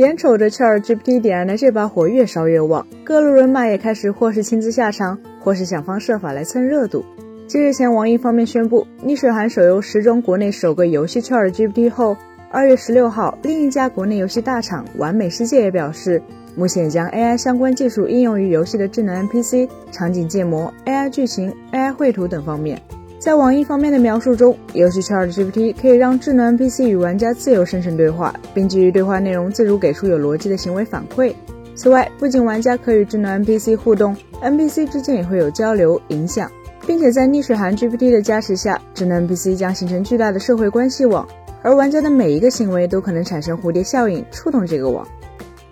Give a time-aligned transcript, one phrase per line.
[0.00, 7.04] 眼瞅着 ChatGPT 点燃的这把火越烧越旺，各路人马也开始或是亲自下场，或是想方设法来蹭热度。
[7.46, 12.16] 几日前，网易方面宣布，逆水寒手游时装国内首个游戏 ChatGPT 后，
[12.50, 16.22] 二月十六号，另一家国内游戏大厂完美世界也表示，
[16.56, 22.80] 目前将 AI 相关技术应用于游戏的智能 NPC、场景建模、AI 剧情、AI 绘图等方面。
[23.20, 31.34] 在网易方面的描述中，游戏 ChatGPT 可以让智能 NPC 与玩家自由生成对话，并基于对话内容自主给出有逻辑的行为反馈。
[31.74, 36.50] 此外，不仅玩家可与智能 NPC 互动，NPC 之间也会有交流、影响，
[36.86, 41.28] 并且在逆水寒 GPT 的加持下，智能 NPC 将形成巨大的社会关系网，
[41.62, 45.06] 而玩家的每一个行为都可能产生蝴蝶效应，触动这个网。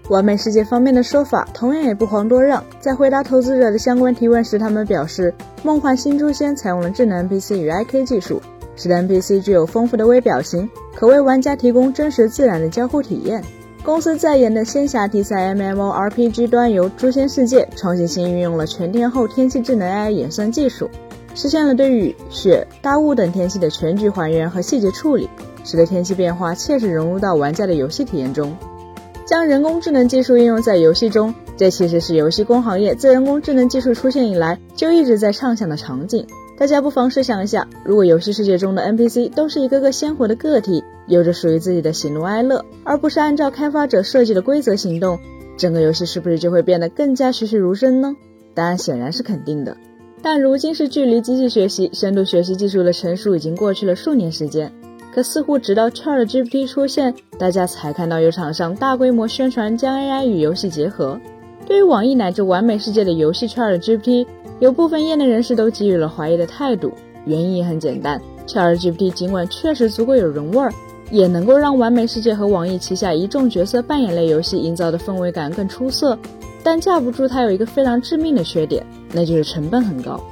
[0.09, 2.65] 完美世界方面的说法同样也不遑多让。
[2.81, 8.41] 在回答投资者的相关提问时，他们表示，梦幻新诛仙采用了智能 NPC 与 IK 技术，
[8.75, 13.45] 使得 NPC 具有丰富的微表情，可为玩家提供真实自然的交互体验。
[13.85, 20.91] 公司在研的仙侠题材 MMORPG 端游《诛仙世界》，创新性运用了全天候天气智能 AI 演算技术，
[21.35, 25.29] 实现了对雨、雪、大雾等天气的全局还原和细节处理，
[25.65, 28.55] 使得天气变化切实融入到玩家的游戏体验中。
[29.29, 36.27] 将人工智能技术应用在游戏中，这其实是游戏工行业自人工智能技术出现以来就一直在畅想的场景。
[36.57, 45.19] 大家不妨试想一下，如果游戏世界中的 NPC 都是一个个鲜活的个体，有着属于自己的喜怒哀乐，而不是按照开发者设计的规则行动，
[45.59, 48.17] 整个游戏是不是就会变得更加栩栩如生呢？
[48.55, 49.77] 答案显然是肯定的。
[50.23, 54.73] 但如今是距离机器学习、深度学习技术的成熟已经过去了数年时间。
[55.19, 61.19] 可似乎直到 ChatGPT 出现，大家才看到有厂商大规模宣传将 AI 与游戏结合。
[61.67, 64.25] 对于网易乃至完美世界的游戏 ChatGPT，
[64.61, 66.93] 有部分业内人士都给予了怀疑的态度。
[67.25, 70.73] 原因也很简单，ChatGPT 尽管确实足够有人味儿，
[71.11, 76.17] 也能够让完美世界和网易旗下一众角色扮演类游戏营造的氛围感更出色，
[76.63, 80.23] 但架不住它有一个非常致命的缺点，那就是成本很高。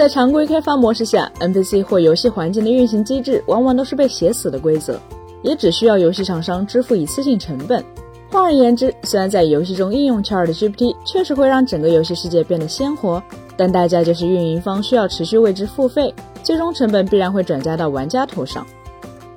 [0.00, 4.98] 在常规开发模式下，NPC 或游戏环境的运行机制往往都是被写死的规则，
[5.42, 7.84] 也只需要游戏厂商支付一次性成本。
[8.30, 13.22] 换而言之，虽然在游戏中应用 ChatGPT 确实会让整个游戏世界变得鲜活，
[13.58, 18.66] 但代价就是运营方需要持续为之付费，最终成本必然会转嫁到玩家头上。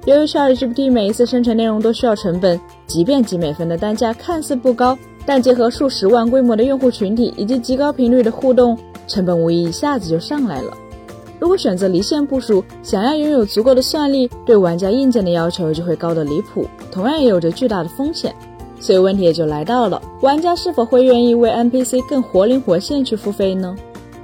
[0.06, 2.57] 由于 ChatGPT 每一次生成内容都需要成本，
[2.88, 8.78] 即便集美分的单价看似不高，但结合数十万规模的用户群体以及极高频率的互动。
[9.08, 10.78] 成本无疑一下子就上来了。
[11.40, 18.34] 如果选择离线部署，想要拥有足够的算力，对玩家硬件的要求就会高得离谱，同样也有着巨大的风险。
[18.80, 23.75] 所以问题也就来到了：玩家是否会愿意为 NPC 更活灵活现去付费呢？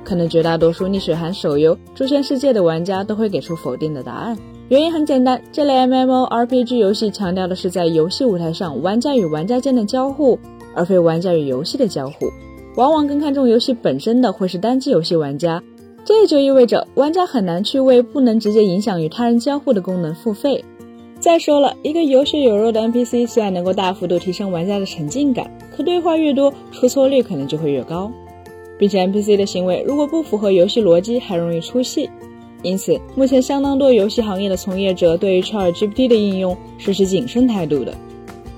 [0.03, 4.37] 可能绝大多数逆水寒手游《诛仙世界》的玩家都会给出否定的答案。
[4.69, 10.39] 原因很简单，这类 MMORPG 游戏强调的是在游戏舞台上玩家与玩家间的交互，
[10.73, 12.27] 而非玩家与游戏的交互。
[12.75, 15.61] 往往更看重游戏本身的会是单机游戏玩家，
[16.05, 20.63] 这也就意味着玩家很难去为不能直接影响与他人交互的功能付费。
[21.19, 28.09] 再说了，一个有血有肉的 NPC 虽然能够大幅度提升玩家的沉浸感，可对话越多，出错率可能就会越高，
[28.77, 32.09] 并且 NPC 的行为如果不符合游戏逻辑，还容易出戏。
[32.61, 37.93] 因此，目前相当多游戏行业的从业者对于 ChatGPT 的应用是持谨慎态度的。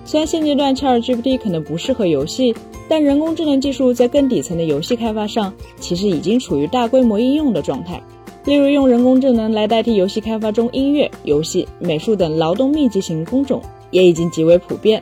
[0.03, 2.53] 虽然现阶段 ChatGPT 可能不适合游戏。
[2.89, 8.03] 但人工智能技术在更底层的游戏开发上，其实已经处于大规模应用的状态。
[8.43, 15.01] 例如，用人工智能来代替游戏开发中音乐、游戏、美术等劳动密集型工种，也已经极为普遍。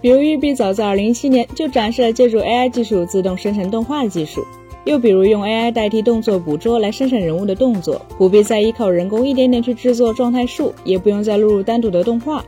[0.00, 4.42] 比如，育碧早在2017年就展示了借助 AI 技术自动生成动画的技术。
[4.84, 12.44] 又比如，用 AI 代替动作捕捉来生成人物的动作，不必再依靠人工一点点去制作状态树，也不用再录入单独的动画。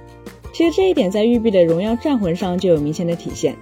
[0.53, 3.56] 其实这一点在育碧的《荣耀战魂》上就有明显的体现。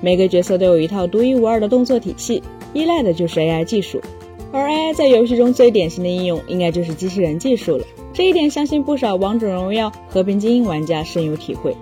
[0.00, 2.42] 每个角色都有一套独一无二的动作体系，
[2.74, 4.00] 依赖的就是 AI 技术。
[4.50, 7.84] 而 AI 在游戏中最典型的应用，应该就是机器人技术了。
[8.12, 11.74] 这一点，相信不少王者荣耀、和平精英玩家深有体会。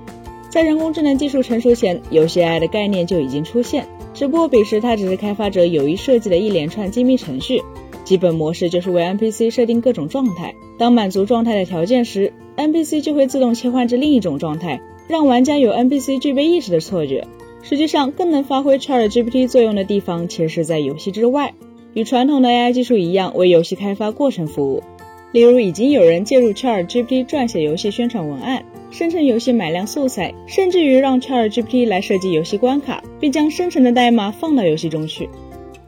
[0.50, 7.62] 在人工智能技术成熟前，游戏 AI 的概念就已经出现，只不过彼时它只是开发者有意设计的一连串精密程序。
[8.10, 17.28] 基本模式就是为 NPC 设定各种状态，当满足状态的条件时，NPC 就会自动切换至另一种状态，让玩家有 NPC 具备意识的错觉。
[17.62, 21.54] 实际上，更能发挥 ChatGPT 作用的地方，其实是在游戏之外，
[21.94, 24.82] 与传统的 AI 技术一样，为游戏开发过程服务。
[25.30, 35.28] 例如，已经有人借助 ChatGPT 撰写游戏宣传文案，生成游戏买量素材，甚至于让 ChatGPT 来设计游戏关卡，并将生成的代码放到游戏中去。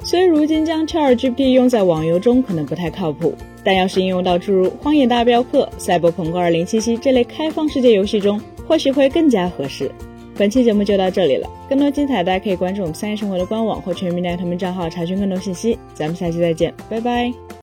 [0.05, 3.35] 虽然如今将 ChatGPT 用在网游中可能不太靠谱，
[3.65, 6.67] 但要是应用到诸如《荒野大镖客》《赛博朋克2077》
[6.99, 9.91] 这类开放世界游戏中，或许会更加合适。
[10.37, 15.79] 本期节目就到这里了，更多精彩大家可以关注我们三叶生活的官网或全民大同名账号查询更多信息。
[15.95, 17.52] 咱们下期再见，拜拜。